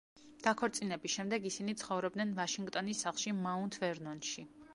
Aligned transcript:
დაქორწინების 0.45 1.13
შემდეგ 1.15 1.45
ისინი 1.49 1.75
ცხოვრობდნენ 1.83 2.33
ვაშინგტონის 2.41 3.05
სახლში 3.07 3.37
მაუნთ 3.45 3.79
ვერნონში. 3.87 4.49